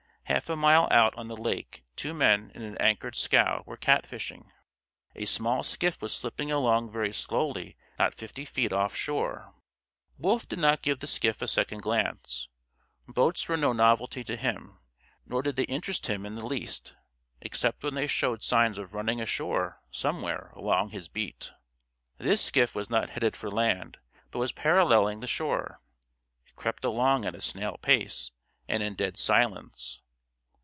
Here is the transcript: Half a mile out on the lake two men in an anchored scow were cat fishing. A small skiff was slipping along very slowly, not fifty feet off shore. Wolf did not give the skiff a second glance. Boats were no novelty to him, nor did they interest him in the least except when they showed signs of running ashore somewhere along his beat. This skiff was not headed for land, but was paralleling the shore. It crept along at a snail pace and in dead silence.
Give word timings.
Half 0.25 0.47
a 0.47 0.55
mile 0.55 0.87
out 0.91 1.13
on 1.15 1.27
the 1.27 1.35
lake 1.35 1.83
two 1.97 2.13
men 2.13 2.53
in 2.55 2.61
an 2.61 2.77
anchored 2.77 3.17
scow 3.17 3.63
were 3.65 3.75
cat 3.75 4.07
fishing. 4.07 4.49
A 5.13 5.25
small 5.25 5.61
skiff 5.61 6.01
was 6.01 6.13
slipping 6.15 6.49
along 6.49 6.89
very 6.89 7.11
slowly, 7.11 7.75
not 7.99 8.13
fifty 8.15 8.45
feet 8.45 8.71
off 8.71 8.95
shore. 8.95 9.53
Wolf 10.17 10.47
did 10.47 10.59
not 10.59 10.81
give 10.81 10.99
the 10.99 11.05
skiff 11.07 11.41
a 11.41 11.49
second 11.49 11.81
glance. 11.81 12.47
Boats 13.09 13.49
were 13.49 13.57
no 13.57 13.73
novelty 13.73 14.23
to 14.23 14.37
him, 14.37 14.79
nor 15.25 15.41
did 15.41 15.57
they 15.57 15.65
interest 15.65 16.07
him 16.07 16.25
in 16.25 16.35
the 16.35 16.47
least 16.47 16.95
except 17.41 17.83
when 17.83 17.95
they 17.95 18.07
showed 18.07 18.41
signs 18.41 18.77
of 18.77 18.93
running 18.93 19.19
ashore 19.19 19.81
somewhere 19.91 20.53
along 20.55 20.91
his 20.91 21.09
beat. 21.09 21.51
This 22.19 22.41
skiff 22.41 22.73
was 22.73 22.89
not 22.89 23.09
headed 23.09 23.35
for 23.35 23.51
land, 23.51 23.97
but 24.31 24.39
was 24.39 24.53
paralleling 24.53 25.19
the 25.19 25.27
shore. 25.27 25.81
It 26.45 26.55
crept 26.55 26.85
along 26.85 27.25
at 27.25 27.35
a 27.35 27.41
snail 27.41 27.77
pace 27.81 28.31
and 28.69 28.81
in 28.81 28.95
dead 28.95 29.17
silence. 29.17 30.01